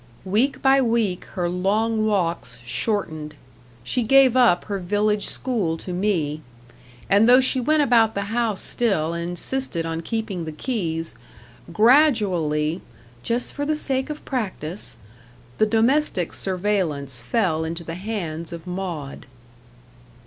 [0.25, 3.35] Week by week her long walks shortened;
[3.83, 6.41] she gave up her village school to me;
[7.07, 11.13] and though she went about the house still and insisted on keeping the keys,
[11.71, 12.81] gradually,
[13.21, 14.97] "just for the sake of practice,"
[15.59, 19.27] the domestic surveillance fell into the hands of Maud.